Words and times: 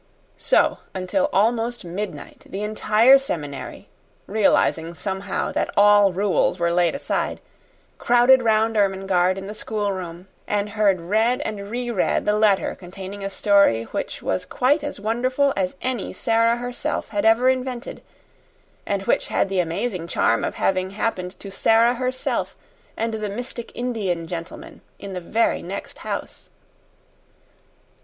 So 0.39 0.79
until 0.95 1.29
almost 1.31 1.85
midnight 1.85 2.47
the 2.49 2.63
entire 2.63 3.19
seminary, 3.19 3.87
realizing 4.25 4.95
somehow 4.95 5.51
that 5.51 5.69
all 5.77 6.11
rules 6.11 6.57
were 6.57 6.73
laid 6.73 6.95
aside, 6.95 7.39
crowded 7.99 8.41
round 8.41 8.75
Ermengarde 8.75 9.37
in 9.37 9.45
the 9.45 9.53
schoolroom 9.53 10.27
and 10.47 10.69
heard 10.69 10.99
read 11.01 11.39
and 11.41 11.69
re 11.69 11.91
read 11.91 12.25
the 12.25 12.33
letter 12.33 12.73
containing 12.73 13.23
a 13.23 13.29
story 13.29 13.83
which 13.91 14.23
was 14.23 14.43
quite 14.43 14.83
as 14.83 14.99
wonderful 14.99 15.53
as 15.55 15.75
any 15.83 16.13
Sara 16.13 16.55
herself 16.57 17.09
had 17.09 17.23
ever 17.23 17.47
invented, 17.47 18.01
and 18.87 19.03
which 19.03 19.27
had 19.27 19.49
the 19.49 19.59
amazing 19.59 20.07
charm 20.07 20.43
of 20.43 20.55
having 20.55 20.89
happened 20.89 21.39
to 21.39 21.51
Sara 21.51 21.93
herself 21.93 22.55
and 22.97 23.13
the 23.13 23.29
mystic 23.29 23.71
Indian 23.75 24.25
gentleman 24.25 24.81
in 24.97 25.13
the 25.13 25.21
very 25.21 25.61
next 25.61 25.99
house. 25.99 26.49